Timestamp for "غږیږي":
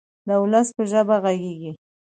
1.23-1.71